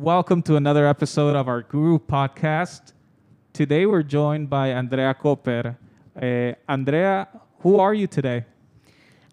Welcome 0.00 0.40
to 0.44 0.56
another 0.56 0.86
episode 0.86 1.36
of 1.36 1.46
our 1.46 1.60
Guru 1.60 1.98
podcast. 1.98 2.94
Today 3.52 3.84
we're 3.84 4.02
joined 4.02 4.48
by 4.48 4.68
Andrea 4.70 5.12
Cooper. 5.12 5.76
Uh, 6.16 6.52
Andrea, 6.66 7.28
who 7.58 7.78
are 7.78 7.92
you 7.92 8.06
today? 8.06 8.46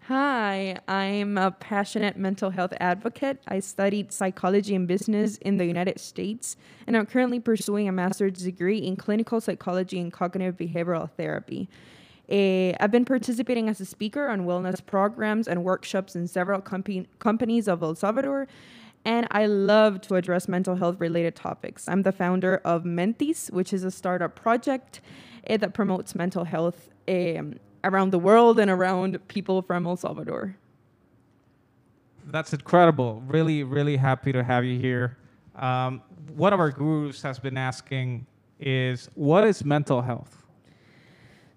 Hi, 0.08 0.76
I'm 0.86 1.38
a 1.38 1.52
passionate 1.52 2.18
mental 2.18 2.50
health 2.50 2.74
advocate. 2.80 3.42
I 3.48 3.60
studied 3.60 4.12
psychology 4.12 4.74
and 4.74 4.86
business 4.86 5.38
in 5.38 5.56
the 5.56 5.64
United 5.64 5.98
States, 5.98 6.58
and 6.86 6.98
I'm 6.98 7.06
currently 7.06 7.40
pursuing 7.40 7.88
a 7.88 7.92
master's 7.92 8.34
degree 8.34 8.76
in 8.76 8.96
clinical 8.96 9.40
psychology 9.40 9.98
and 9.98 10.12
cognitive 10.12 10.58
behavioral 10.58 11.10
therapy. 11.10 11.70
Uh, 12.30 12.76
I've 12.78 12.90
been 12.90 13.06
participating 13.06 13.70
as 13.70 13.80
a 13.80 13.86
speaker 13.86 14.28
on 14.28 14.42
wellness 14.42 14.84
programs 14.84 15.48
and 15.48 15.64
workshops 15.64 16.14
in 16.14 16.28
several 16.28 16.60
comp- 16.60 17.18
companies 17.20 17.68
of 17.68 17.82
El 17.82 17.94
Salvador, 17.94 18.46
and 19.04 19.26
I 19.30 19.46
love 19.46 20.00
to 20.02 20.16
address 20.16 20.48
mental 20.48 20.76
health 20.76 20.96
related 20.98 21.34
topics. 21.34 21.88
I'm 21.88 22.02
the 22.02 22.12
founder 22.12 22.60
of 22.64 22.84
Mentis, 22.84 23.48
which 23.50 23.72
is 23.72 23.84
a 23.84 23.90
startup 23.90 24.34
project 24.34 25.00
uh, 25.48 25.56
that 25.56 25.74
promotes 25.74 26.14
mental 26.14 26.44
health 26.44 26.90
um, 27.08 27.54
around 27.84 28.10
the 28.10 28.18
world 28.18 28.58
and 28.58 28.70
around 28.70 29.18
people 29.28 29.62
from 29.62 29.86
El 29.86 29.96
Salvador. 29.96 30.56
That's 32.26 32.52
incredible. 32.52 33.22
Really, 33.26 33.62
really 33.62 33.96
happy 33.96 34.32
to 34.32 34.44
have 34.44 34.64
you 34.64 34.78
here. 34.78 35.16
Um, 35.56 36.02
one 36.34 36.52
of 36.52 36.60
our 36.60 36.70
gurus 36.70 37.22
has 37.22 37.38
been 37.38 37.56
asking 37.56 38.26
is 38.60 39.08
what 39.14 39.44
is 39.44 39.64
mental 39.64 40.02
health? 40.02 40.44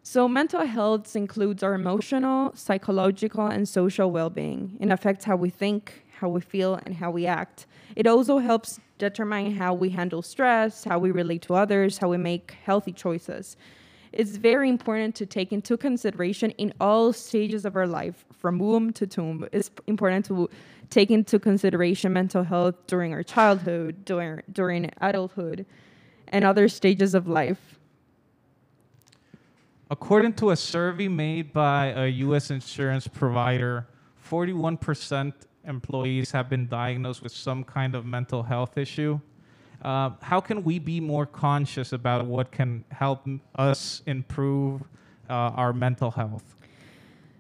So, 0.03 0.27
mental 0.27 0.65
health 0.65 1.15
includes 1.15 1.61
our 1.61 1.73
emotional, 1.73 2.51
psychological, 2.55 3.45
and 3.45 3.67
social 3.69 4.09
well 4.09 4.29
being. 4.29 4.77
It 4.79 4.89
affects 4.89 5.25
how 5.25 5.35
we 5.35 5.49
think, 5.49 6.00
how 6.21 6.29
we 6.29 6.39
feel, 6.39 6.79
and 6.85 6.95
how 6.95 7.09
we 7.09 7.25
act. 7.25 7.65
It 7.95 8.05
also 8.05 8.37
helps 8.37 8.79
determine 8.99 9.55
how 9.55 9.73
we 9.73 9.89
handle 9.89 10.21
stress, 10.21 10.83
how 10.83 10.99
we 10.99 11.09
relate 11.09 11.41
to 11.47 11.55
others, 11.55 11.97
how 11.97 12.09
we 12.09 12.17
make 12.17 12.55
healthy 12.63 12.93
choices. 12.93 13.57
It's 14.13 14.35
very 14.37 14.69
important 14.69 15.15
to 15.15 15.25
take 15.25 15.51
into 15.51 15.77
consideration 15.77 16.51
in 16.51 16.73
all 16.79 17.11
stages 17.11 17.65
of 17.65 17.75
our 17.75 17.87
life, 17.87 18.25
from 18.37 18.59
womb 18.59 18.93
to 18.93 19.07
tomb. 19.07 19.47
It's 19.51 19.71
important 19.87 20.25
to 20.27 20.49
take 20.89 21.09
into 21.09 21.39
consideration 21.39 22.13
mental 22.13 22.43
health 22.43 22.75
during 22.85 23.13
our 23.13 23.23
childhood, 23.23 24.05
during, 24.05 24.41
during 24.51 24.91
adulthood, 25.01 25.65
and 26.27 26.45
other 26.45 26.67
stages 26.67 27.15
of 27.15 27.27
life. 27.27 27.79
According 29.89 30.33
to 30.33 30.51
a 30.51 30.55
survey 30.55 31.07
made 31.07 31.51
by 31.51 31.87
a 31.87 32.07
U.S. 32.25 32.51
insurance 32.51 33.07
provider, 33.07 33.87
41% 34.29 35.33
employees 35.65 36.31
have 36.31 36.49
been 36.49 36.67
diagnosed 36.67 37.21
with 37.23 37.31
some 37.31 37.63
kind 37.63 37.95
of 37.95 38.05
mental 38.05 38.43
health 38.43 38.77
issue. 38.77 39.19
Uh, 39.81 40.11
how 40.21 40.39
can 40.39 40.63
we 40.63 40.77
be 40.79 40.99
more 40.99 41.25
conscious 41.25 41.91
about 41.91 42.25
what 42.25 42.51
can 42.51 42.83
help 42.91 43.27
us 43.55 44.03
improve 44.05 44.81
uh, 45.29 45.33
our 45.33 45.73
mental 45.73 46.11
health? 46.11 46.55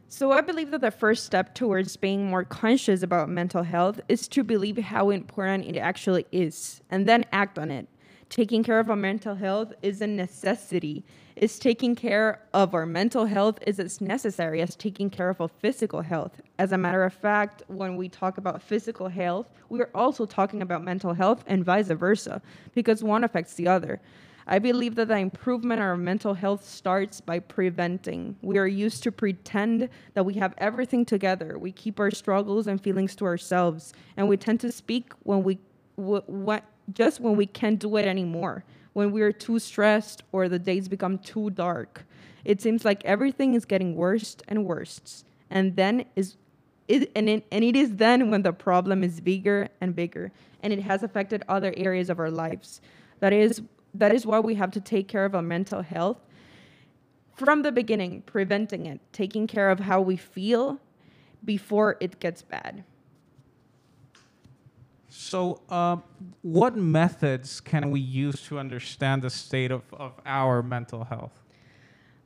So, 0.07 0.31
I 0.31 0.41
believe 0.41 0.71
that 0.71 0.81
the 0.81 0.91
first 0.91 1.25
step 1.25 1.55
towards 1.55 1.95
being 1.95 2.25
more 2.25 2.43
conscious 2.43 3.01
about 3.01 3.29
mental 3.29 3.63
health 3.63 4.01
is 4.09 4.27
to 4.29 4.43
believe 4.43 4.77
how 4.77 5.09
important 5.09 5.65
it 5.65 5.77
actually 5.77 6.25
is 6.33 6.81
and 6.89 7.07
then 7.07 7.25
act 7.31 7.57
on 7.57 7.71
it. 7.71 7.87
Taking 8.31 8.63
care 8.63 8.79
of 8.79 8.89
our 8.89 8.95
mental 8.95 9.35
health 9.35 9.73
is 9.81 9.99
a 9.99 10.07
necessity 10.07 11.03
is 11.35 11.59
taking 11.59 11.95
care 11.95 12.41
of 12.53 12.73
our 12.73 12.85
mental 12.85 13.25
health 13.25 13.59
is 13.67 13.77
as 13.77 13.99
necessary 13.99 14.61
as 14.61 14.73
taking 14.73 15.09
care 15.09 15.29
of 15.29 15.41
our 15.41 15.49
physical 15.49 15.99
health. 15.99 16.41
As 16.57 16.71
a 16.71 16.77
matter 16.77 17.03
of 17.03 17.13
fact, 17.13 17.63
when 17.67 17.97
we 17.97 18.07
talk 18.07 18.37
about 18.37 18.61
physical 18.61 19.09
health, 19.09 19.47
we 19.67 19.81
are 19.81 19.89
also 19.93 20.25
talking 20.25 20.61
about 20.61 20.81
mental 20.81 21.13
health 21.13 21.43
and 21.45 21.65
vice 21.65 21.89
versa, 21.89 22.41
because 22.73 23.03
one 23.03 23.25
affects 23.25 23.55
the 23.55 23.67
other. 23.67 23.99
I 24.47 24.59
believe 24.59 24.95
that 24.95 25.09
the 25.09 25.17
improvement 25.17 25.81
of 25.81 25.87
our 25.87 25.97
mental 25.97 26.33
health 26.33 26.63
starts 26.63 27.19
by 27.19 27.39
preventing. 27.39 28.37
We 28.41 28.57
are 28.57 28.67
used 28.67 29.03
to 29.03 29.11
pretend 29.11 29.89
that 30.13 30.23
we 30.23 30.35
have 30.35 30.53
everything 30.57 31.03
together. 31.03 31.59
We 31.59 31.73
keep 31.73 31.99
our 31.99 32.11
struggles 32.11 32.67
and 32.67 32.81
feelings 32.81 33.13
to 33.17 33.25
ourselves, 33.25 33.91
and 34.15 34.29
we 34.29 34.37
tend 34.37 34.61
to 34.61 34.71
speak 34.71 35.11
when 35.23 35.43
we 35.43 35.59
what 35.95 36.63
just 36.93 37.19
when 37.19 37.35
we 37.35 37.45
can't 37.45 37.79
do 37.79 37.97
it 37.97 38.05
anymore 38.05 38.63
when 38.93 39.11
we're 39.11 39.31
too 39.31 39.59
stressed 39.59 40.23
or 40.31 40.49
the 40.49 40.59
days 40.59 40.87
become 40.87 41.17
too 41.17 41.49
dark. 41.51 42.05
It 42.43 42.61
seems 42.61 42.83
like 42.83 43.03
everything 43.05 43.53
is 43.53 43.65
getting 43.65 43.95
worse 43.95 44.35
and 44.47 44.65
worse. 44.65 45.23
And 45.49 45.75
then 45.75 46.05
is 46.15 46.37
it, 46.87 47.11
and, 47.15 47.29
it, 47.29 47.45
and 47.51 47.63
it 47.63 47.75
is 47.75 47.95
then 47.95 48.31
when 48.31 48.41
the 48.41 48.51
problem 48.51 49.03
is 49.03 49.21
bigger 49.21 49.69
and 49.79 49.95
bigger 49.95 50.31
and 50.61 50.73
it 50.73 50.81
has 50.81 51.03
affected 51.03 51.43
other 51.47 51.73
areas 51.77 52.09
of 52.09 52.19
our 52.19 52.31
lives. 52.31 52.81
That 53.19 53.33
is 53.33 53.61
that 53.93 54.13
is 54.13 54.25
why 54.25 54.39
we 54.39 54.55
have 54.55 54.71
to 54.71 54.81
take 54.81 55.07
care 55.07 55.25
of 55.25 55.35
our 55.35 55.41
mental 55.41 55.81
health 55.81 56.17
from 57.35 57.61
the 57.61 57.71
beginning, 57.71 58.21
preventing 58.25 58.85
it, 58.85 59.01
taking 59.11 59.47
care 59.47 59.69
of 59.69 59.81
how 59.81 59.99
we 59.99 60.15
feel 60.15 60.79
before 61.43 61.97
it 61.99 62.19
gets 62.19 62.41
bad. 62.41 62.83
So, 65.31 65.61
uh, 65.69 65.95
what 66.41 66.75
methods 66.75 67.61
can 67.61 67.89
we 67.89 68.01
use 68.01 68.41
to 68.47 68.59
understand 68.59 69.21
the 69.21 69.29
state 69.29 69.71
of, 69.71 69.81
of 69.93 70.11
our 70.25 70.61
mental 70.61 71.05
health? 71.05 71.31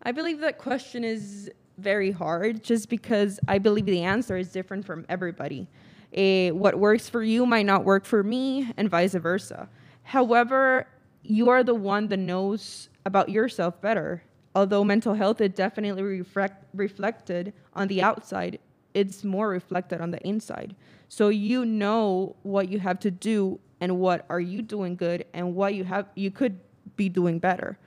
I 0.01 0.11
believe 0.11 0.39
that 0.39 0.57
question 0.57 1.03
is 1.03 1.51
very 1.77 2.09
hard 2.09 2.63
just 2.63 2.89
because 2.89 3.39
I 3.47 3.59
believe 3.59 3.85
the 3.85 4.01
answer 4.01 4.37
is 4.37 4.51
different 4.51 4.87
from 4.87 5.05
everybody. 5.07 5.67
What 6.11 6.79
works 6.79 7.07
for 7.07 7.21
you 7.21 7.45
might 7.45 7.67
not 7.67 7.85
work 7.85 8.05
for 8.05 8.23
me, 8.23 8.71
and 8.75 8.89
vice 8.89 9.13
versa. 9.13 9.69
However, 10.01 10.87
you 11.21 11.49
are 11.49 11.63
the 11.63 11.75
one 11.75 12.07
that 12.07 12.17
knows 12.17 12.89
about 13.05 13.29
yourself 13.29 13.79
better. 13.81 14.23
Although 14.55 14.83
mental 14.83 15.13
health 15.13 15.41
is 15.41 15.51
definitely 15.51 16.01
reflect, 16.01 16.65
reflected 16.73 17.53
on 17.75 17.87
the 17.87 18.01
outside, 18.01 18.57
it's 18.95 19.23
more 19.23 19.49
reflected 19.49 20.01
on 20.01 20.09
the 20.09 20.25
inside. 20.25 20.75
So 21.09 21.29
you 21.29 21.65
know 21.65 22.35
what 22.41 22.69
you 22.69 22.79
have 22.79 22.99
to 23.01 23.11
do 23.11 23.59
and 23.81 23.99
what 23.99 24.25
are 24.29 24.39
you 24.39 24.61
doing 24.63 24.95
good 24.95 25.25
and 25.33 25.53
what 25.53 25.75
you 25.75 25.83
have 25.83 26.07
you 26.15 26.31
could 26.31 26.59
be 26.95 27.09
doing 27.09 27.37
better. 27.37 27.77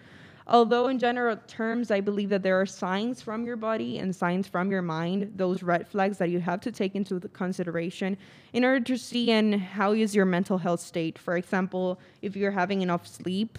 Although 0.46 0.88
in 0.88 0.98
general 0.98 1.36
terms 1.46 1.90
I 1.90 2.00
believe 2.00 2.28
that 2.30 2.42
there 2.42 2.60
are 2.60 2.66
signs 2.66 3.20
from 3.20 3.44
your 3.44 3.56
body 3.56 3.98
and 3.98 4.14
signs 4.14 4.46
from 4.46 4.70
your 4.70 4.82
mind, 4.82 5.32
those 5.36 5.62
red 5.62 5.88
flags 5.88 6.18
that 6.18 6.30
you 6.30 6.40
have 6.40 6.60
to 6.62 6.72
take 6.72 6.94
into 6.94 7.20
consideration 7.32 8.16
in 8.52 8.64
order 8.64 8.84
to 8.84 8.96
see 8.96 9.30
and 9.30 9.54
how 9.54 9.92
is 9.92 10.14
your 10.14 10.24
mental 10.24 10.58
health 10.58 10.80
state. 10.80 11.18
For 11.18 11.36
example, 11.36 12.00
if 12.22 12.36
you're 12.36 12.50
having 12.50 12.80
enough 12.82 13.06
sleep, 13.06 13.58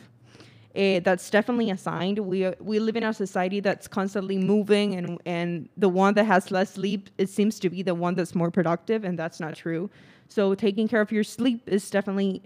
uh, 0.75 0.99
that's 0.99 1.29
definitely 1.29 1.71
assigned. 1.71 2.17
sign. 2.17 2.27
We 2.27 2.47
we 2.59 2.79
live 2.79 2.95
in 2.95 3.03
a 3.03 3.13
society 3.13 3.59
that's 3.59 3.87
constantly 3.87 4.37
moving, 4.37 4.95
and 4.95 5.19
and 5.25 5.67
the 5.77 5.89
one 5.89 6.13
that 6.13 6.25
has 6.25 6.51
less 6.51 6.73
sleep, 6.73 7.09
it 7.17 7.29
seems 7.29 7.59
to 7.59 7.69
be 7.69 7.81
the 7.81 7.95
one 7.95 8.15
that's 8.15 8.35
more 8.35 8.51
productive, 8.51 9.03
and 9.03 9.17
that's 9.17 9.39
not 9.39 9.55
true. 9.55 9.89
So 10.27 10.53
taking 10.53 10.87
care 10.87 11.01
of 11.01 11.11
your 11.11 11.23
sleep 11.23 11.67
is 11.67 11.89
definitely 11.89 12.43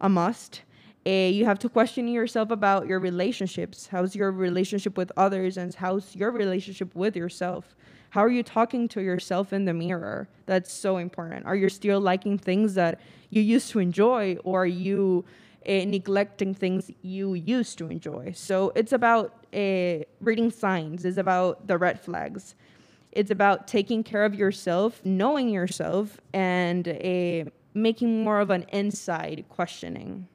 a 0.00 0.08
must. 0.08 0.62
Uh, 1.06 1.10
you 1.10 1.44
have 1.44 1.58
to 1.60 1.68
question 1.68 2.08
yourself 2.08 2.50
about 2.50 2.86
your 2.88 2.98
relationships. 2.98 3.86
How's 3.86 4.16
your 4.16 4.32
relationship 4.32 4.96
with 4.96 5.12
others, 5.16 5.56
and 5.56 5.72
how's 5.74 6.16
your 6.16 6.30
relationship 6.30 6.94
with 6.94 7.14
yourself? 7.14 7.76
How 8.10 8.22
are 8.22 8.30
you 8.30 8.42
talking 8.42 8.88
to 8.88 9.02
yourself 9.02 9.52
in 9.52 9.66
the 9.66 9.74
mirror? 9.74 10.28
That's 10.46 10.72
so 10.72 10.96
important. 10.96 11.44
Are 11.44 11.54
you 11.54 11.68
still 11.68 12.00
liking 12.00 12.38
things 12.38 12.74
that 12.74 13.00
you 13.30 13.42
used 13.42 13.70
to 13.72 13.78
enjoy, 13.78 14.36
or 14.42 14.62
are 14.62 14.66
you 14.66 15.24
neglecting 15.66 16.54
things 16.54 16.90
you 17.02 17.34
used 17.34 17.78
to 17.78 17.88
enjoy. 17.88 18.32
So 18.34 18.72
it's 18.74 18.92
about 18.92 19.46
uh, 19.54 20.04
reading 20.20 20.50
signs, 20.50 21.04
it's 21.04 21.18
about 21.18 21.66
the 21.66 21.78
red 21.78 22.00
flags. 22.00 22.54
It's 23.12 23.30
about 23.30 23.66
taking 23.66 24.04
care 24.04 24.26
of 24.26 24.34
yourself, 24.34 25.00
knowing 25.02 25.48
yourself, 25.48 26.20
and 26.34 26.86
uh, 26.86 27.50
making 27.72 28.22
more 28.22 28.40
of 28.40 28.50
an 28.50 28.66
inside 28.72 29.46
questioning. 29.48 30.28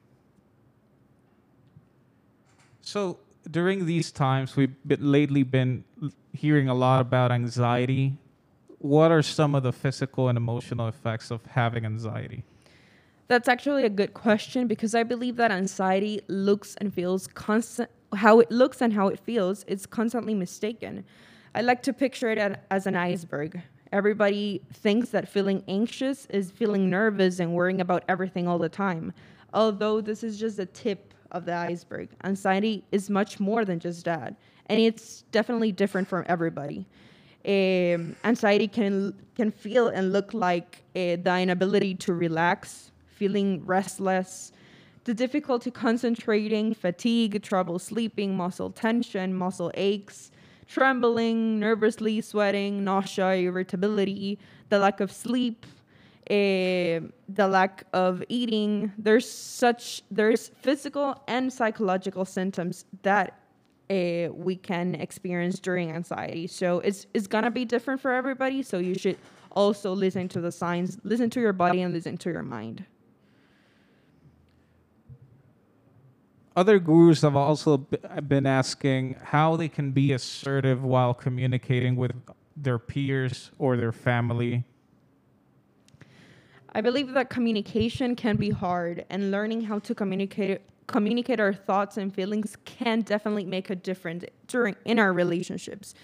So 2.80 3.18
during 3.48 3.86
these 3.86 4.10
times, 4.10 4.56
we've 4.56 4.74
lately 4.84 5.44
been 5.44 5.84
hearing 6.32 6.68
a 6.68 6.74
lot 6.74 7.00
about 7.00 7.30
anxiety. 7.30 8.18
What 8.78 9.12
are 9.12 9.22
some 9.22 9.54
of 9.54 9.62
the 9.62 9.72
physical 9.72 10.28
and 10.28 10.36
emotional 10.36 10.88
effects 10.88 11.30
of 11.30 11.46
having 11.46 11.84
anxiety? 11.84 12.42
That's 13.32 13.48
actually 13.48 13.84
a 13.84 13.88
good 13.88 14.12
question 14.12 14.66
because 14.66 14.94
I 14.94 15.04
believe 15.04 15.36
that 15.36 15.50
anxiety 15.50 16.20
looks 16.28 16.74
and 16.74 16.92
feels 16.92 17.26
constant 17.28 17.88
how 18.14 18.40
it 18.40 18.50
looks 18.50 18.82
and 18.82 18.92
how 18.92 19.08
it 19.08 19.18
feels 19.18 19.64
is 19.64 19.86
constantly 19.86 20.34
mistaken. 20.34 21.02
I 21.54 21.62
like 21.62 21.82
to 21.84 21.94
picture 21.94 22.28
it 22.28 22.58
as 22.70 22.86
an 22.86 22.94
iceberg. 22.94 23.62
Everybody 23.90 24.60
thinks 24.74 25.08
that 25.12 25.26
feeling 25.26 25.64
anxious 25.66 26.26
is 26.26 26.50
feeling 26.50 26.90
nervous 26.90 27.38
and 27.38 27.54
worrying 27.54 27.80
about 27.80 28.04
everything 28.06 28.46
all 28.46 28.58
the 28.58 28.68
time. 28.68 29.14
Although 29.54 30.02
this 30.02 30.22
is 30.22 30.38
just 30.38 30.58
a 30.58 30.66
tip 30.66 31.14
of 31.30 31.46
the 31.46 31.54
iceberg. 31.54 32.10
Anxiety 32.24 32.84
is 32.92 33.08
much 33.08 33.40
more 33.40 33.64
than 33.64 33.80
just 33.80 34.04
that, 34.04 34.36
and 34.66 34.78
it's 34.78 35.22
definitely 35.32 35.72
different 35.72 36.06
from 36.06 36.26
everybody. 36.28 36.84
Um, 37.46 38.14
anxiety 38.24 38.68
can 38.68 39.14
can 39.34 39.50
feel 39.50 39.88
and 39.88 40.12
look 40.12 40.34
like 40.34 40.82
uh, 40.94 41.16
the 41.16 41.38
inability 41.40 41.94
to 41.94 42.12
relax, 42.12 42.91
feeling 43.22 43.64
restless, 43.64 44.50
the 45.04 45.14
difficulty 45.14 45.70
concentrating, 45.70 46.74
fatigue, 46.74 47.40
trouble 47.40 47.78
sleeping, 47.78 48.36
muscle 48.36 48.70
tension, 48.70 49.32
muscle 49.32 49.70
aches, 49.74 50.32
trembling, 50.66 51.60
nervously 51.60 52.20
sweating, 52.20 52.82
nausea, 52.82 53.34
irritability, 53.48 54.40
the 54.70 54.78
lack 54.80 54.98
of 54.98 55.12
sleep, 55.12 55.66
eh, 56.30 56.98
the 57.28 57.46
lack 57.46 57.84
of 57.92 58.24
eating. 58.28 58.92
There's 58.98 59.30
such 59.30 60.02
there's 60.10 60.48
physical 60.66 61.22
and 61.28 61.52
psychological 61.52 62.24
symptoms 62.24 62.86
that 63.02 63.38
uh, 63.88 64.32
we 64.32 64.56
can 64.56 64.96
experience 64.96 65.60
during 65.60 65.92
anxiety. 65.92 66.48
So 66.48 66.80
it's 66.80 67.06
it's 67.14 67.28
gonna 67.28 67.52
be 67.52 67.64
different 67.64 68.00
for 68.00 68.10
everybody. 68.10 68.64
So 68.64 68.78
you 68.78 68.96
should 68.96 69.18
also 69.52 69.92
listen 69.92 70.26
to 70.28 70.40
the 70.40 70.50
signs, 70.50 70.98
listen 71.04 71.30
to 71.30 71.40
your 71.40 71.52
body, 71.52 71.82
and 71.82 71.94
listen 71.94 72.16
to 72.18 72.30
your 72.30 72.42
mind. 72.42 72.84
Other 76.54 76.78
gurus 76.78 77.22
have 77.22 77.36
also 77.36 77.78
been 77.78 78.46
asking 78.46 79.16
how 79.22 79.56
they 79.56 79.68
can 79.68 79.92
be 79.92 80.12
assertive 80.12 80.84
while 80.84 81.14
communicating 81.14 81.96
with 81.96 82.12
their 82.56 82.78
peers 82.78 83.50
or 83.58 83.76
their 83.76 83.92
family. 83.92 84.64
I 86.74 86.80
believe 86.80 87.12
that 87.12 87.30
communication 87.30 88.16
can 88.16 88.36
be 88.36 88.50
hard, 88.50 89.04
and 89.08 89.30
learning 89.30 89.62
how 89.62 89.78
to 89.80 89.94
communicate 89.94 90.60
communicate 90.88 91.40
our 91.40 91.54
thoughts 91.54 91.96
and 91.96 92.12
feelings 92.12 92.56
can 92.64 93.00
definitely 93.00 93.46
make 93.46 93.70
a 93.70 93.74
difference 93.74 94.24
during 94.48 94.76
in 94.84 94.98
our 94.98 95.12
relationships. 95.12 95.94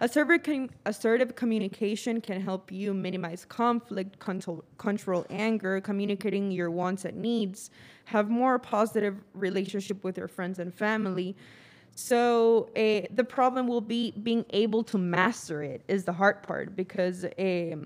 Assertive, 0.00 0.42
com- 0.42 0.70
assertive 0.86 1.36
communication 1.36 2.20
can 2.20 2.40
help 2.40 2.72
you 2.72 2.92
minimize 2.92 3.44
conflict, 3.44 4.18
control, 4.18 4.64
control 4.76 5.24
anger, 5.30 5.80
communicating 5.80 6.50
your 6.50 6.70
wants 6.70 7.04
and 7.04 7.16
needs, 7.18 7.70
have 8.06 8.28
more 8.28 8.58
positive 8.58 9.16
relationship 9.34 10.02
with 10.02 10.18
your 10.18 10.28
friends 10.28 10.58
and 10.58 10.74
family. 10.74 11.36
So 11.94 12.70
uh, 12.76 13.06
the 13.14 13.24
problem 13.24 13.68
will 13.68 13.80
be 13.80 14.10
being 14.10 14.44
able 14.50 14.82
to 14.84 14.98
master 14.98 15.62
it 15.62 15.82
is 15.86 16.04
the 16.04 16.12
hard 16.12 16.42
part 16.42 16.74
because 16.74 17.24
uh, 17.24 17.76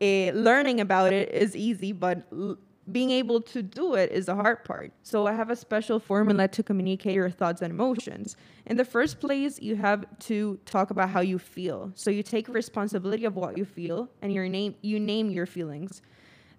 uh, 0.00 0.32
learning 0.32 0.80
about 0.80 1.12
it 1.12 1.28
is 1.32 1.54
easy, 1.54 1.92
but 1.92 2.24
l- 2.32 2.58
being 2.90 3.10
able 3.10 3.40
to 3.40 3.62
do 3.62 3.94
it 3.94 4.10
is 4.10 4.26
the 4.26 4.34
hard 4.34 4.64
part. 4.64 4.92
So 5.04 5.26
I 5.26 5.32
have 5.32 5.50
a 5.50 5.56
special 5.56 6.00
formula 6.00 6.48
to 6.48 6.62
communicate 6.62 7.14
your 7.14 7.30
thoughts 7.30 7.62
and 7.62 7.72
emotions. 7.72 8.36
In 8.66 8.76
the 8.76 8.84
first 8.84 9.20
place, 9.20 9.60
you 9.60 9.76
have 9.76 10.04
to 10.20 10.58
talk 10.64 10.90
about 10.90 11.10
how 11.10 11.20
you 11.20 11.38
feel. 11.38 11.92
So 11.94 12.10
you 12.10 12.24
take 12.24 12.48
responsibility 12.48 13.24
of 13.24 13.36
what 13.36 13.56
you 13.56 13.64
feel 13.64 14.08
and 14.20 14.32
your 14.32 14.48
name 14.48 14.74
you 14.82 14.98
name 14.98 15.30
your 15.30 15.46
feelings. 15.46 16.02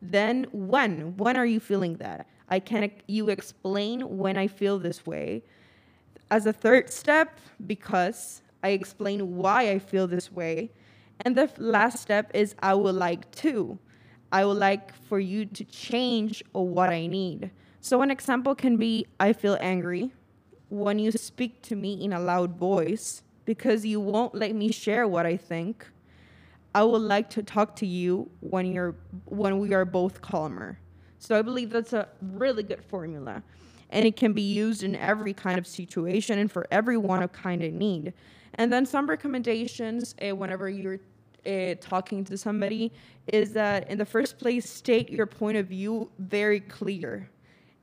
Then 0.02 0.48
when 0.54 1.18
when 1.18 1.36
are 1.36 1.46
you 1.46 1.60
feeling 1.60 1.98
that? 1.98 2.28
I 2.48 2.60
can 2.60 2.90
you 3.08 3.30
explain 3.30 4.18
when 4.18 4.38
I 4.38 4.48
feel 4.48 4.80
this 4.80 5.06
way. 5.06 5.44
As 6.32 6.46
a 6.46 6.54
third 6.54 6.90
step, 6.90 7.38
because 7.68 8.42
I 8.64 8.70
explain 8.70 9.36
why 9.36 9.72
I 9.72 9.80
feel 9.80 10.08
this 10.08 10.32
way. 10.32 10.72
And 11.26 11.36
the 11.36 11.50
last 11.58 12.02
step 12.02 12.32
is 12.34 12.56
I 12.60 12.74
would 12.74 12.96
like 12.96 13.30
to. 13.36 13.78
I 14.34 14.46
would 14.46 14.58
like 14.58 14.96
for 14.96 15.20
you 15.20 15.46
to 15.46 15.64
change 15.64 16.44
what 16.54 16.90
I 16.90 17.06
need. 17.06 17.52
So, 17.82 18.02
an 18.02 18.10
example 18.10 18.56
can 18.56 18.78
be 18.78 19.06
I 19.20 19.32
feel 19.32 19.60
angry 19.62 20.12
when 20.70 20.98
you 20.98 21.12
speak 21.12 21.62
to 21.64 21.76
me 21.76 22.04
in 22.04 22.14
a 22.14 22.20
loud 22.20 22.58
voice 22.58 23.22
because 23.46 23.86
you 23.86 24.00
won't 24.00 24.34
let 24.34 24.56
me 24.56 24.72
share 24.72 25.08
what 25.08 25.28
I 25.28 25.38
think. 25.38 25.86
I 26.74 26.82
would 26.82 27.04
like 27.04 27.30
to 27.32 27.44
talk 27.44 27.76
to 27.78 27.86
you 27.86 28.28
when 28.40 28.66
you're 28.74 28.96
when 29.26 29.60
we 29.60 29.72
are 29.76 29.86
both 29.86 30.22
calmer. 30.22 30.80
So 31.20 31.38
I 31.38 31.44
believe 31.44 31.70
that's 31.70 31.94
a 31.94 32.08
really 32.20 32.64
good 32.64 32.84
formula. 32.84 33.44
And 33.92 34.04
it 34.08 34.16
can 34.16 34.34
be 34.34 34.42
used 34.42 34.82
in 34.82 34.96
every 34.96 35.36
kind 35.36 35.60
of 35.60 35.68
situation 35.68 36.40
and 36.40 36.52
for 36.52 36.66
everyone 36.72 37.22
of 37.22 37.32
kind 37.32 37.64
of 37.64 37.72
need. 37.72 38.14
And 38.56 38.74
then 38.74 38.88
some 38.88 39.08
recommendations 39.08 40.16
uh, 40.20 40.36
whenever 40.36 40.68
you're 40.68 41.00
uh, 41.46 41.76
talking 41.80 42.24
to 42.26 42.38
somebody 42.38 42.92
is 43.28 43.54
that 43.54 43.90
in 43.90 43.98
the 43.98 44.06
first 44.06 44.38
place 44.38 44.70
state 44.70 45.10
your 45.10 45.26
point 45.26 45.58
of 45.58 45.68
view 45.68 46.10
very 46.20 46.60
clear 46.60 47.30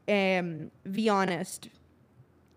and 0.09 0.71
be 0.91 1.09
honest. 1.09 1.69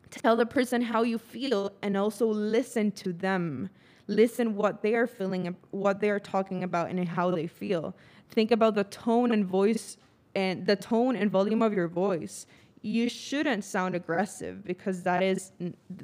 Tell 0.10 0.36
the 0.36 0.46
person 0.46 0.82
how 0.82 1.04
you 1.04 1.18
feel 1.18 1.72
and 1.82 1.98
also 1.98 2.28
listen 2.28 2.92
to 2.92 3.14
them. 3.14 3.70
Listen 4.08 4.56
what 4.56 4.82
they 4.82 4.96
are 4.96 5.08
feeling 5.08 5.56
what 5.72 6.00
they 6.00 6.10
are 6.10 6.20
talking 6.20 6.64
about 6.64 6.90
and 6.90 7.08
how 7.08 7.32
they 7.32 7.48
feel. 7.48 7.96
Think 8.30 8.52
about 8.52 8.76
the 8.76 8.84
tone 8.86 9.32
and 9.32 9.46
voice 9.46 9.98
and 10.36 10.66
the 10.66 10.76
tone 10.76 11.16
and 11.16 11.30
volume 11.30 11.62
of 11.62 11.74
your 11.74 11.88
voice 11.88 12.48
you 12.84 13.08
shouldn't 13.08 13.64
sound 13.64 13.96
aggressive 13.96 14.64
because 14.66 15.04
that 15.04 15.24
is 15.24 15.54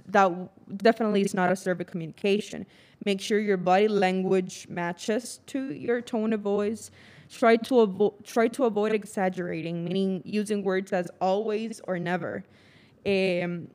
that 0.08 0.31
definitely 0.78 1.22
is 1.22 1.34
not 1.34 1.50
a 1.50 1.54
assertive 1.54 1.86
communication. 1.88 2.66
Make 3.06 3.20
sure 3.20 3.38
your 3.38 3.58
body 3.58 3.90
language 3.90 4.66
matches 4.70 5.42
to 5.48 5.74
your 5.74 6.02
tone 6.02 6.31
of 6.31 6.40
voice. 6.40 6.90
Try 7.30 7.58
to 7.58 7.74
avo- 7.76 8.24
try 8.24 8.48
to 8.48 8.64
avoid 8.64 8.94
exaggerating 8.94 9.84
meaning 9.84 10.22
using 10.24 10.64
words 10.64 10.94
as 10.94 11.12
always 11.20 11.81
or 11.86 12.00
never. 12.00 12.46
Um, 13.06 13.68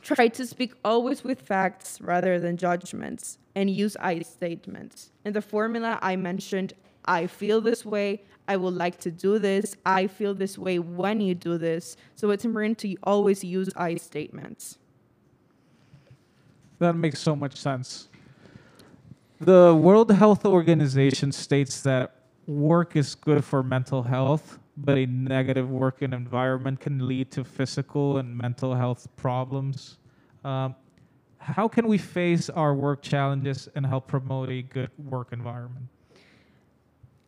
try 0.00 0.28
to 0.28 0.46
speak 0.46 0.74
always 0.84 1.24
with 1.24 1.40
facts 1.40 2.00
rather 2.00 2.38
than 2.38 2.56
judgments 2.56 3.38
and 3.56 3.68
use 3.68 3.96
i 3.98 4.20
statements. 4.20 5.10
In 5.24 5.32
the 5.32 5.42
formula 5.42 5.98
i 6.00 6.14
mentioned 6.14 6.74
i 7.06 7.26
feel 7.26 7.60
this 7.60 7.84
way 7.84 8.20
I 8.48 8.56
would 8.56 8.74
like 8.74 8.98
to 9.00 9.10
do 9.10 9.38
this. 9.38 9.76
I 9.84 10.06
feel 10.06 10.34
this 10.34 10.56
way 10.56 10.78
when 10.78 11.20
you 11.20 11.34
do 11.34 11.58
this. 11.58 11.96
So 12.14 12.30
it's 12.30 12.44
important 12.44 12.78
to 12.78 12.94
always 13.02 13.42
use 13.42 13.70
I 13.76 13.96
statements. 13.96 14.78
That 16.78 16.94
makes 16.94 17.18
so 17.18 17.34
much 17.34 17.56
sense. 17.56 18.08
The 19.40 19.74
World 19.74 20.10
Health 20.10 20.44
Organization 20.44 21.32
states 21.32 21.80
that 21.82 22.14
work 22.46 22.96
is 22.96 23.14
good 23.14 23.44
for 23.44 23.62
mental 23.62 24.02
health, 24.02 24.58
but 24.76 24.96
a 24.96 25.06
negative 25.06 25.70
working 25.70 26.12
environment 26.12 26.80
can 26.80 27.06
lead 27.06 27.30
to 27.32 27.44
physical 27.44 28.18
and 28.18 28.36
mental 28.36 28.74
health 28.74 29.08
problems. 29.16 29.98
Um, 30.44 30.74
how 31.38 31.68
can 31.68 31.86
we 31.86 31.98
face 31.98 32.48
our 32.50 32.74
work 32.74 33.02
challenges 33.02 33.68
and 33.74 33.84
help 33.84 34.06
promote 34.06 34.50
a 34.50 34.62
good 34.62 34.90
work 34.98 35.32
environment? 35.32 35.86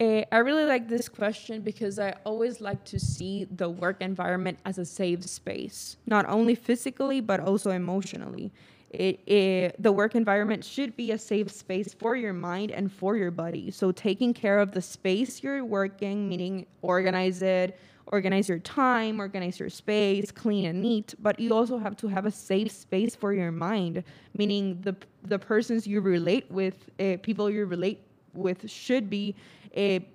Uh, 0.01 0.23
I 0.31 0.39
really 0.39 0.65
like 0.65 0.89
this 0.89 1.09
question 1.09 1.61
because 1.61 1.99
I 1.99 2.15
always 2.25 2.61
like 2.61 2.85
to 2.85 3.01
see 3.01 3.47
the 3.51 3.69
work 3.69 4.01
environment 4.01 4.59
as 4.65 4.79
a 4.79 4.85
safe 4.85 5.25
space, 5.25 5.97
not 6.07 6.25
only 6.29 6.55
physically 6.55 7.21
but 7.21 7.41
also 7.41 7.71
emotionally. 7.71 8.53
It, 8.91 9.21
it, 9.29 9.83
the 9.83 9.91
work 9.91 10.15
environment 10.15 10.65
should 10.65 10.97
be 10.97 11.11
a 11.11 11.19
safe 11.19 11.51
space 11.51 11.93
for 11.93 12.17
your 12.17 12.33
mind 12.33 12.71
and 12.71 12.91
for 12.91 13.17
your 13.17 13.33
body. 13.33 13.71
So 13.71 13.91
taking 13.91 14.33
care 14.33 14.61
of 14.61 14.71
the 14.73 14.81
space 14.81 15.43
you're 15.43 15.65
working, 15.65 16.29
meaning 16.29 16.67
organize 16.81 17.43
it, 17.43 17.79
organize 18.07 18.49
your 18.49 18.61
time, 18.61 19.21
organize 19.21 19.59
your 19.59 19.69
space, 19.69 20.31
clean 20.31 20.65
and 20.65 20.81
neat. 20.81 21.15
But 21.19 21.39
you 21.41 21.53
also 21.53 21.77
have 21.77 21.97
to 21.99 22.09
have 22.09 22.25
a 22.25 22.31
safe 22.31 22.71
space 22.71 23.15
for 23.17 23.33
your 23.33 23.53
mind, 23.53 24.05
meaning 24.37 24.81
the 24.83 24.97
the 25.25 25.39
persons 25.39 25.87
you 25.87 26.01
relate 26.01 26.51
with, 26.51 26.89
uh, 27.01 27.17
people 27.21 27.51
you 27.51 27.67
relate 27.67 28.01
with, 28.33 28.71
should 28.71 29.11
be 29.11 29.35
a, 29.77 30.07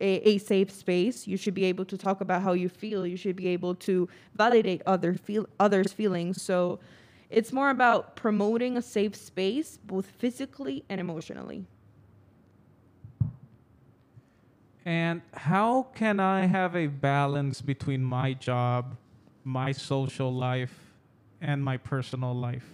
a, 0.00 0.28
a, 0.28 0.38
safe 0.38 0.70
space. 0.70 1.26
You 1.26 1.36
should 1.36 1.54
be 1.54 1.64
able 1.64 1.84
to 1.86 1.96
talk 1.96 2.20
about 2.20 2.42
how 2.42 2.52
you 2.52 2.68
feel. 2.68 3.06
You 3.06 3.16
should 3.16 3.36
be 3.36 3.48
able 3.48 3.74
to 3.76 4.08
validate 4.34 4.82
other 4.86 5.14
feel 5.14 5.46
others' 5.58 5.92
feelings. 5.92 6.42
So 6.42 6.80
it's 7.28 7.52
more 7.52 7.70
about 7.70 8.16
promoting 8.16 8.76
a 8.76 8.82
safe 8.82 9.14
space, 9.14 9.78
both 9.84 10.06
physically 10.06 10.84
and 10.88 11.00
emotionally. 11.00 11.66
And 14.84 15.22
how 15.34 15.88
can 15.94 16.18
I 16.18 16.46
have 16.46 16.74
a 16.74 16.86
balance 16.86 17.60
between 17.60 18.02
my 18.02 18.32
job, 18.32 18.96
my 19.44 19.72
social 19.72 20.32
life, 20.32 20.74
and 21.40 21.62
my 21.62 21.76
personal 21.76 22.34
life? 22.34 22.68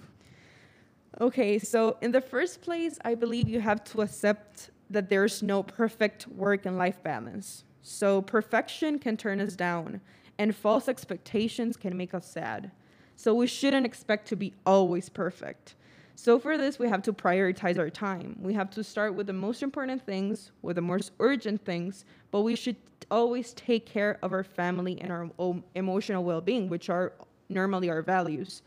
Okay, 1.20 1.58
so 1.58 1.96
in 2.02 2.12
the 2.12 2.20
first 2.20 2.62
place, 2.62 2.98
I 3.04 3.14
believe 3.14 3.48
you 3.48 3.60
have 3.60 3.82
to 3.84 4.02
accept 4.02 4.70
that 4.90 5.08
there's 5.08 5.42
no 5.42 5.62
perfect 5.62 6.28
work 6.28 6.66
and 6.66 6.78
life 6.78 7.02
balance. 7.02 7.64
So 7.82 8.22
perfection 8.22 8.98
can 8.98 9.16
turn 9.16 9.40
us 9.40 9.54
down, 9.54 10.00
and 10.38 10.54
false 10.54 10.88
expectations 10.88 11.76
can 11.76 11.96
make 11.96 12.14
us 12.14 12.26
sad. 12.26 12.70
So 13.14 13.34
we 13.34 13.46
shouldn't 13.46 13.86
expect 13.86 14.28
to 14.28 14.36
be 14.36 14.52
always 14.66 15.08
perfect. 15.08 15.74
So 16.14 16.38
for 16.38 16.56
this, 16.56 16.78
we 16.78 16.88
have 16.88 17.02
to 17.02 17.12
prioritize 17.12 17.78
our 17.78 17.90
time. 17.90 18.36
We 18.40 18.54
have 18.54 18.70
to 18.70 18.82
start 18.82 19.14
with 19.14 19.26
the 19.26 19.32
most 19.34 19.62
important 19.62 20.04
things, 20.04 20.50
with 20.62 20.76
the 20.76 20.82
most 20.82 21.12
urgent 21.20 21.64
things, 21.64 22.04
but 22.30 22.40
we 22.40 22.56
should 22.56 22.76
always 23.10 23.52
take 23.52 23.86
care 23.86 24.18
of 24.22 24.32
our 24.32 24.44
family 24.44 25.00
and 25.00 25.12
our 25.12 25.30
emotional 25.74 26.24
well-being, 26.24 26.68
which 26.68 26.88
are 26.88 27.12
normally 27.48 27.90
our 27.90 28.02
values. 28.02 28.62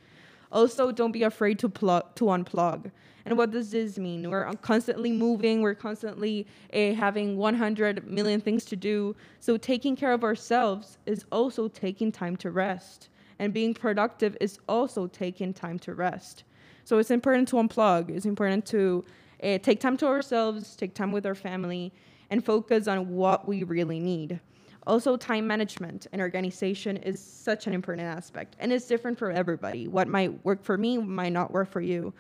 Also, 0.51 0.91
don't 0.91 1.11
be 1.11 1.23
afraid 1.23 1.59
to 1.59 1.69
plug 1.69 2.15
to 2.15 2.25
unplug. 2.25 2.91
And 3.29 3.37
what 3.37 3.51
does 3.51 3.69
this 3.69 3.99
mean? 3.99 4.27
We're 4.27 4.51
constantly 4.55 5.11
moving, 5.11 5.61
we're 5.61 5.75
constantly 5.75 6.47
uh, 6.73 6.93
having 6.93 7.37
100 7.37 8.09
million 8.09 8.41
things 8.41 8.65
to 8.65 8.75
do. 8.75 9.15
So, 9.39 9.55
taking 9.55 9.95
care 9.95 10.13
of 10.13 10.23
ourselves 10.23 10.97
is 11.05 11.25
also 11.31 11.67
taking 11.67 12.11
time 12.11 12.35
to 12.37 12.49
rest. 12.49 13.09
And 13.37 13.53
being 13.53 13.75
productive 13.75 14.35
is 14.41 14.57
also 14.67 15.05
taking 15.05 15.53
time 15.53 15.77
to 15.79 15.93
rest. 15.93 16.43
So, 16.85 16.97
it's 16.97 17.11
important 17.11 17.47
to 17.49 17.57
unplug, 17.57 18.09
it's 18.09 18.25
important 18.25 18.65
to 18.67 19.05
uh, 19.43 19.59
take 19.59 19.79
time 19.79 19.95
to 19.97 20.07
ourselves, 20.07 20.75
take 20.75 20.95
time 20.95 21.11
with 21.11 21.27
our 21.27 21.35
family, 21.35 21.93
and 22.31 22.43
focus 22.43 22.87
on 22.87 23.13
what 23.13 23.47
we 23.47 23.61
really 23.61 23.99
need. 23.99 24.39
Also, 24.87 25.15
time 25.15 25.45
management 25.45 26.07
and 26.13 26.19
organization 26.19 26.97
is 26.97 27.23
such 27.23 27.67
an 27.67 27.73
important 27.73 28.07
aspect, 28.07 28.55
and 28.57 28.73
it's 28.73 28.87
different 28.87 29.19
for 29.19 29.29
everybody. 29.29 29.87
What 29.87 30.07
might 30.07 30.43
work 30.43 30.63
for 30.63 30.79
me 30.79 30.97
might 30.97 31.31
not 31.33 31.51
work 31.51 31.69
for 31.69 31.81
you, 31.81 32.11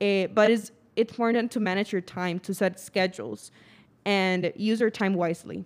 uh, 0.00 0.26
but 0.28 0.50
it's 0.50 0.70
it's 0.96 1.10
important 1.12 1.50
to 1.52 1.60
manage 1.60 1.92
your 1.92 2.00
time, 2.00 2.38
to 2.40 2.54
set 2.54 2.78
schedules, 2.78 3.50
and 4.04 4.52
use 4.56 4.80
your 4.80 4.90
time 4.90 5.14
wisely. 5.14 5.64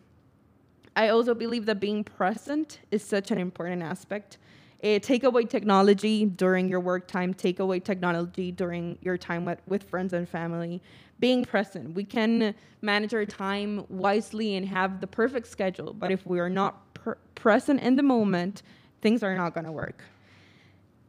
I 0.97 1.09
also 1.11 1.35
believe 1.35 1.67
that 1.67 1.81
being 1.81 2.03
present 2.03 2.81
is 2.91 3.05
such 3.05 3.31
an 3.31 3.39
important 3.39 3.83
aspect. 3.83 4.39
Uh, 4.83 4.99
take 5.01 5.25
away 5.25 5.45
technology 5.45 6.25
during 6.25 6.69
your 6.69 6.81
work 6.81 7.09
time, 7.09 7.35
take 7.35 7.59
away 7.59 7.81
technology 7.81 8.53
during 8.53 8.97
your 9.03 9.19
time 9.19 9.45
with, 9.45 9.61
with 9.67 9.83
friends 9.83 10.13
and 10.13 10.29
family. 10.29 10.81
Being 11.21 11.45
present. 11.45 11.95
We 11.95 12.05
can 12.05 12.55
manage 12.81 13.13
our 13.13 13.25
time 13.25 13.85
wisely 13.89 14.55
and 14.55 14.67
have 14.67 15.01
the 15.01 15.07
perfect 15.07 15.49
schedule, 15.49 15.93
but 15.93 16.13
if 16.13 16.25
we 16.25 16.39
are 16.39 16.49
not 16.49 16.95
pr- 16.95 17.19
present 17.35 17.81
in 17.81 17.97
the 17.97 18.05
moment, 18.05 18.63
things 19.01 19.25
are 19.25 19.37
not 19.37 19.53
going 19.53 19.67
to 19.67 19.73
work. 19.73 20.05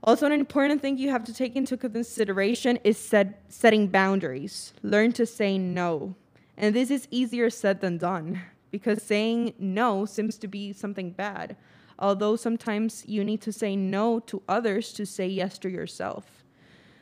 Also, 0.04 0.26
an 0.26 0.32
important 0.32 0.82
thing 0.82 0.98
you 0.98 1.10
have 1.10 1.26
to 1.26 1.34
take 1.34 1.56
into 1.56 1.76
consideration 1.76 2.80
is 2.84 2.98
set, 2.98 3.44
setting 3.50 3.88
boundaries. 3.88 4.74
Learn 4.82 5.12
to 5.14 5.26
say 5.26 5.58
no. 5.58 6.16
And 6.58 6.76
this 6.76 6.90
is 6.90 7.08
easier 7.12 7.50
said 7.50 7.82
than 7.82 7.98
done 7.98 8.42
because 8.72 9.04
saying 9.04 9.54
no 9.60 10.06
seems 10.06 10.38
to 10.38 10.48
be 10.48 10.74
something 10.74 11.12
bad 11.12 11.58
although 12.00 12.36
sometimes 12.36 13.04
you 13.08 13.24
need 13.24 13.42
to 13.42 13.52
say 13.52 13.76
no 13.76 14.20
to 14.22 14.42
others 14.48 14.94
to 14.94 15.06
say 15.06 15.28
yes 15.28 15.58
to 15.60 15.70
yourself. 15.70 16.26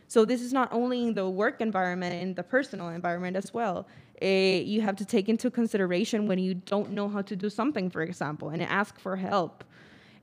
So 0.07 0.25
this 0.25 0.41
is 0.41 0.51
not 0.51 0.71
only 0.73 1.03
in 1.03 1.13
the 1.13 1.29
work 1.29 1.61
environment, 1.61 2.21
in 2.21 2.33
the 2.33 2.43
personal 2.43 2.89
environment 2.89 3.37
as 3.37 3.53
well. 3.53 3.87
Uh, 4.21 4.25
you 4.25 4.81
have 4.81 4.95
to 4.95 5.05
take 5.05 5.29
into 5.29 5.51
consideration 5.51 6.27
when 6.27 6.39
you 6.39 6.55
don't 6.55 6.91
know 6.91 7.07
how 7.07 7.21
to 7.21 7.35
do 7.35 7.49
something, 7.49 7.89
for 7.89 8.01
example, 8.01 8.49
and 8.49 8.63
ask 8.63 8.99
for 8.99 9.15
help. 9.15 9.63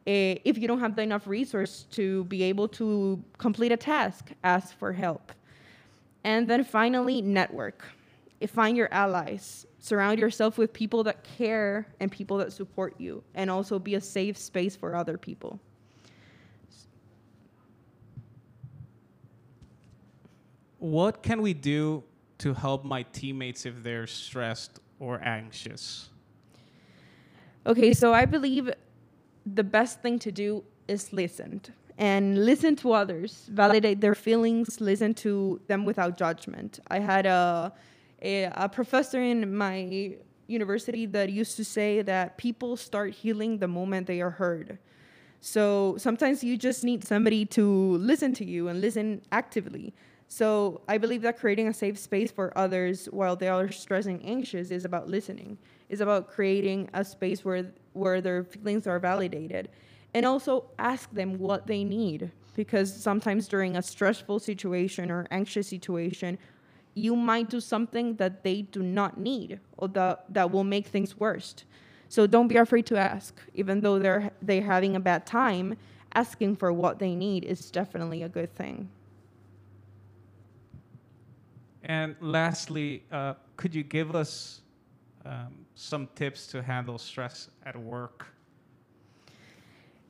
Uh, 0.07 0.37
if 0.45 0.59
you 0.59 0.69
don't 0.69 0.81
have 0.81 0.99
enough 0.99 1.27
resource 1.27 1.87
to 1.91 2.25
be 2.25 2.43
able 2.43 2.69
to 2.69 3.23
complete 3.39 3.73
a 3.73 3.77
task, 3.77 4.33
ask 4.43 4.77
for 4.77 4.93
help. 4.93 5.33
And 6.25 6.47
then 6.47 6.65
finally, 6.65 7.23
network. 7.23 7.85
Find 8.47 8.77
your 8.77 8.93
allies 8.93 9.67
surround 9.85 10.19
yourself 10.19 10.57
with 10.57 10.73
people 10.73 11.05
that 11.05 11.23
care 11.25 11.87
and 12.01 12.11
people 12.11 12.39
that 12.39 12.51
support 12.51 12.95
you 12.99 13.23
and 13.35 13.51
also 13.51 13.79
be 13.79 13.97
a 13.97 14.01
safe 14.01 14.39
space 14.39 14.75
for 14.75 14.97
other 14.97 15.19
people 15.19 15.61
what 20.79 21.23
can 21.23 21.43
we 21.43 21.53
do 21.53 22.03
to 22.39 22.55
help 22.55 22.83
my 22.83 23.03
teammates 23.13 23.67
if 23.67 23.83
they're 23.83 24.07
stressed 24.07 24.81
or 24.99 25.21
anxious 25.23 26.09
okay 27.67 27.93
so 27.93 28.15
i 28.15 28.25
believe 28.25 28.71
the 29.47 29.65
best 29.65 30.01
thing 30.01 30.19
to 30.19 30.33
do 30.33 30.65
is 30.89 31.13
listen 31.13 31.61
and 31.97 32.45
listen 32.45 32.75
to 32.75 32.93
others 32.93 33.49
validate 33.53 34.01
their 34.01 34.15
feelings 34.15 34.81
listen 34.81 35.15
to 35.15 35.61
them 35.69 35.85
without 35.85 36.17
judgment 36.17 36.81
i 36.91 36.99
had 36.99 37.27
a 37.27 37.73
a, 38.23 38.45
a 38.55 38.69
professor 38.69 39.21
in 39.21 39.55
my 39.55 40.17
university 40.47 41.07
that 41.07 41.31
used 41.31 41.57
to 41.57 41.65
say 41.65 42.03
that 42.03 42.37
people 42.37 42.77
start 42.77 43.13
healing 43.13 43.59
the 43.59 43.69
moment 43.69 44.07
they 44.07 44.21
are 44.21 44.31
heard. 44.31 44.79
So 45.41 45.97
sometimes 45.99 46.43
you 46.43 46.57
just 46.57 46.85
need 46.85 47.05
somebody 47.05 47.45
to 47.47 47.97
listen 47.99 48.33
to 48.35 48.45
you 48.45 48.69
and 48.69 48.81
listen 48.81 49.23
actively. 49.31 49.95
So 50.27 50.81
I 50.89 50.97
believe 50.99 51.23
that 51.23 51.39
creating 51.39 51.69
a 51.69 51.75
safe 51.75 51.99
space 51.99 52.31
for 52.31 52.57
others 52.57 53.07
while 53.07 53.37
they 53.37 53.49
are 53.49 53.71
stressed 53.71 54.09
and 54.09 54.25
anxious 54.25 54.71
is 54.71 54.85
about 54.85 55.09
listening. 55.09 55.59
It's 55.91 56.01
about 56.01 56.29
creating 56.29 56.89
a 56.95 57.05
space 57.05 57.45
where 57.45 57.73
where 57.95 58.21
their 58.21 58.45
feelings 58.45 58.87
are 58.87 58.99
validated. 58.99 59.69
And 60.13 60.25
also 60.25 60.67
ask 60.79 61.13
them 61.13 61.39
what 61.39 61.67
they 61.67 61.83
need 61.83 62.31
because 62.55 62.95
sometimes 62.95 63.49
during 63.49 63.77
a 63.77 63.83
stressful 63.83 64.39
situation 64.39 65.11
or 65.11 65.27
anxious 65.31 65.67
situation, 65.67 66.39
you 66.95 67.17
might 67.17 67.51
do 67.51 67.61
something 67.61 68.15
that 68.17 68.45
they 68.45 68.63
do 68.63 68.83
not 68.83 69.19
need 69.19 69.59
or 69.77 69.89
that, 69.89 70.25
that 70.33 70.51
will 70.53 70.63
make 70.63 70.87
things 70.87 71.19
worse. 71.19 71.65
So 72.09 72.27
don't 72.27 72.47
be 72.47 72.57
afraid 72.57 72.87
to 72.87 72.97
ask. 72.97 73.41
Even 73.55 73.81
though 73.81 73.99
they're 73.99 74.31
they're 74.41 74.63
having 74.63 74.95
a 74.95 75.01
bad 75.01 75.27
time, 75.27 75.77
asking 76.15 76.55
for 76.57 76.73
what 76.73 77.01
they 77.01 77.15
need 77.17 77.45
is 77.45 77.71
definitely 77.73 78.23
a 78.23 78.29
good 78.29 78.55
thing. 78.55 78.89
And 81.83 82.15
lastly, 82.21 83.03
uh, 83.11 83.35
could 83.57 83.75
you 83.75 83.83
give 83.83 84.15
us 84.15 84.61
um, 85.25 85.67
some 85.75 86.09
tips 86.15 86.47
to 86.49 86.63
handle 86.63 86.99
stress 86.99 87.49
at 87.65 87.77
work? 87.77 88.27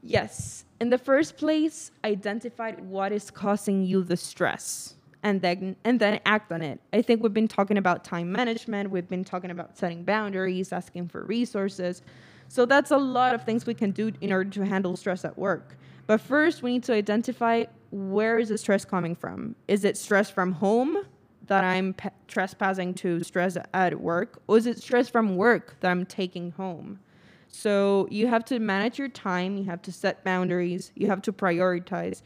Yes. 0.02 0.64
In 0.80 0.90
the 0.90 0.98
first 0.98 1.36
place, 1.36 1.90
identify 2.04 2.72
what 2.72 3.10
is 3.12 3.30
causing 3.30 3.84
you 3.84 4.02
the 4.02 4.16
stress 4.16 4.94
and 5.22 5.40
then 5.40 5.76
and 5.84 5.98
then 5.98 6.20
act 6.26 6.52
on 6.52 6.60
it. 6.60 6.78
I 6.92 7.00
think 7.00 7.22
we've 7.22 7.32
been 7.32 7.48
talking 7.48 7.78
about 7.78 8.04
time 8.04 8.30
management, 8.30 8.90
we've 8.90 9.08
been 9.08 9.24
talking 9.24 9.50
about 9.50 9.78
setting 9.78 10.04
boundaries, 10.04 10.72
asking 10.72 11.08
for 11.08 11.24
resources. 11.24 12.02
So 12.48 12.66
that's 12.66 12.90
a 12.90 12.98
lot 12.98 13.34
of 13.34 13.44
things 13.44 13.64
we 13.66 13.74
can 13.74 13.90
do 13.90 14.12
in 14.20 14.30
order 14.30 14.50
to 14.50 14.66
handle 14.66 14.96
stress 14.96 15.24
at 15.24 15.36
work. 15.38 15.76
But 16.06 16.20
first, 16.20 16.62
we 16.62 16.74
need 16.74 16.84
to 16.84 16.92
identify 16.92 17.64
where 17.90 18.38
is 18.38 18.50
the 18.50 18.58
stress 18.58 18.84
coming 18.84 19.14
from? 19.14 19.56
Is 19.66 19.84
it 19.84 19.96
stress 19.96 20.28
from 20.28 20.52
home 20.52 20.98
that 21.46 21.64
I'm 21.64 21.94
trespassing 22.28 22.94
to 22.94 23.22
stress 23.22 23.56
at 23.72 24.00
work, 24.00 24.42
or 24.46 24.58
is 24.58 24.66
it 24.66 24.78
stress 24.82 25.08
from 25.08 25.36
work 25.36 25.76
that 25.80 25.90
I'm 25.90 26.06
taking 26.06 26.52
home? 26.52 27.00
So 27.48 28.08
you 28.10 28.26
have 28.26 28.44
to 28.46 28.58
manage 28.58 28.98
your 28.98 29.08
time, 29.08 29.56
you 29.56 29.64
have 29.64 29.82
to 29.82 29.92
set 29.92 30.24
boundaries, 30.24 30.90
you 30.96 31.06
have 31.06 31.22
to 31.22 31.32
prioritize. 31.32 32.22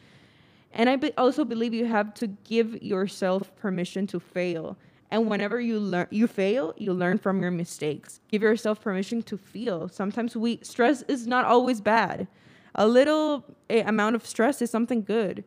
And 0.73 0.89
I 0.89 0.97
be- 0.97 1.13
also 1.19 1.45
believe 1.45 1.75
you 1.75 1.87
have 1.87 2.15
to 2.15 2.27
give 2.27 2.83
yourself 2.83 3.55
permission 3.57 4.07
to 4.09 4.21
fail. 4.21 4.77
And 5.11 5.29
whenever 5.29 5.61
you 5.61 5.81
learn, 5.81 6.07
you 6.11 6.27
fail, 6.27 6.75
you 6.77 6.93
learn 6.93 7.19
from 7.19 7.41
your 7.41 7.51
mistakes. 7.51 8.21
Give 8.29 8.43
yourself 8.43 8.81
permission 8.81 9.23
to 9.25 9.39
feel. 9.39 9.89
Sometimes 9.89 10.37
we 10.37 10.61
stress 10.63 11.03
is 11.09 11.27
not 11.27 11.45
always 11.45 11.81
bad. 11.81 12.29
A 12.75 12.87
little 12.87 13.45
a, 13.71 13.81
amount 13.81 14.17
of 14.17 14.27
stress 14.27 14.61
is 14.61 14.71
something 14.71 15.03
good. 15.03 15.45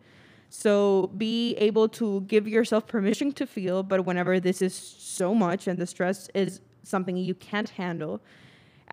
So 0.53 1.09
be 1.17 1.55
able 1.55 1.87
to 1.87 2.21
give 2.27 2.45
yourself 2.45 2.85
permission 2.85 3.31
to 3.33 3.47
feel. 3.47 3.83
But 3.83 4.05
whenever 4.05 4.37
this 4.39 4.61
is 4.61 4.75
so 4.75 5.33
much 5.33 5.65
and 5.65 5.79
the 5.79 5.87
stress 5.87 6.29
is 6.35 6.59
something 6.83 7.15
you 7.15 7.33
can't 7.35 7.69
handle, 7.69 8.21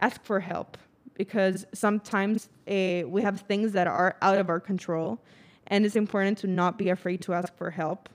ask 0.00 0.22
for 0.22 0.38
help 0.38 0.78
because 1.14 1.66
sometimes 1.74 2.48
uh, 2.68 3.02
we 3.08 3.22
have 3.22 3.40
things 3.40 3.72
that 3.72 3.88
are 3.88 4.16
out 4.22 4.38
of 4.38 4.48
our 4.48 4.60
control 4.60 5.18
and 5.66 5.84
it's 5.84 5.96
important 5.96 6.38
to 6.38 6.46
not 6.46 6.78
be 6.78 6.90
afraid 6.90 7.20
to 7.22 7.34
ask 7.34 7.52
for 7.56 7.70
help. 7.72 8.08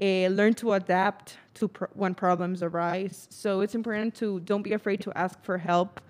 Uh, 0.00 0.28
learn 0.28 0.54
to 0.54 0.72
adapt 0.74 1.36
to 1.54 1.66
pr- 1.66 1.86
when 1.94 2.14
problems 2.14 2.62
arise. 2.62 3.26
So 3.28 3.60
it's 3.60 3.74
important 3.74 4.14
to 4.16 4.38
don't 4.40 4.62
be 4.62 4.72
afraid 4.72 5.00
to 5.00 5.12
ask 5.18 5.42
for 5.42 5.58
help. 5.58 6.00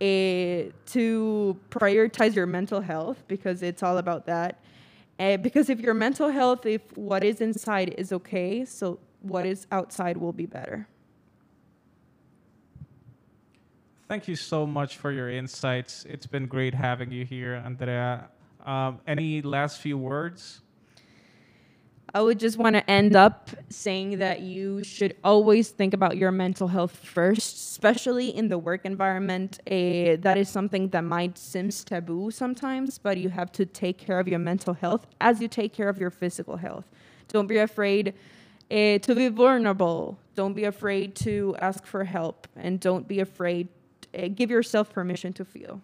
Uh, 0.00 0.70
to 0.86 1.56
prioritize 1.70 2.34
your 2.34 2.46
mental 2.46 2.80
health 2.80 3.22
because 3.28 3.62
it's 3.62 3.82
all 3.82 3.98
about 3.98 4.26
that. 4.26 4.61
Uh, 5.18 5.36
because 5.36 5.70
if 5.70 5.80
your 5.80 5.94
mental 5.94 6.28
health, 6.28 6.66
if 6.66 6.82
what 6.96 7.22
is 7.22 7.40
inside 7.40 7.94
is 7.98 8.12
okay, 8.12 8.64
so 8.64 8.98
what 9.20 9.46
is 9.46 9.66
outside 9.70 10.16
will 10.16 10.32
be 10.32 10.46
better. 10.46 10.86
Thank 14.08 14.28
you 14.28 14.36
so 14.36 14.66
much 14.66 14.98
for 14.98 15.10
your 15.10 15.30
insights. 15.30 16.04
It's 16.08 16.26
been 16.26 16.46
great 16.46 16.74
having 16.74 17.10
you 17.10 17.24
here, 17.24 17.54
Andrea. 17.64 18.28
Um, 18.66 19.00
any 19.06 19.42
last 19.42 19.80
few 19.80 19.96
words? 19.96 20.60
I 22.14 22.20
would 22.20 22.38
just 22.38 22.58
want 22.58 22.76
to 22.76 22.90
end 22.90 23.16
up 23.16 23.48
saying 23.70 24.18
that 24.18 24.40
you 24.40 24.84
should 24.84 25.16
always 25.24 25.70
think 25.70 25.94
about 25.94 26.18
your 26.18 26.30
mental 26.30 26.68
health 26.68 26.94
first, 26.94 27.56
especially 27.56 28.28
in 28.36 28.48
the 28.48 28.58
work 28.58 28.84
environment. 28.84 29.60
Uh, 29.66 30.20
that 30.20 30.36
is 30.36 30.50
something 30.50 30.88
that 30.88 31.04
might 31.04 31.38
seem 31.38 31.70
taboo 31.70 32.30
sometimes, 32.30 32.98
but 32.98 33.16
you 33.16 33.30
have 33.30 33.50
to 33.52 33.64
take 33.64 33.96
care 33.96 34.20
of 34.20 34.28
your 34.28 34.40
mental 34.40 34.74
health 34.74 35.06
as 35.22 35.40
you 35.40 35.48
take 35.48 35.72
care 35.72 35.88
of 35.88 35.98
your 35.98 36.10
physical 36.10 36.58
health. 36.58 36.84
Don't 37.28 37.46
be 37.46 37.56
afraid 37.56 38.12
uh, 38.70 38.98
to 38.98 39.14
be 39.14 39.28
vulnerable. 39.28 40.18
Don't 40.34 40.52
be 40.52 40.64
afraid 40.64 41.14
to 41.14 41.56
ask 41.60 41.86
for 41.86 42.04
help, 42.04 42.46
and 42.56 42.78
don't 42.78 43.08
be 43.08 43.20
afraid. 43.20 43.68
Uh, 44.16 44.28
give 44.28 44.50
yourself 44.50 44.92
permission 44.92 45.32
to 45.32 45.46
feel. 45.46 45.80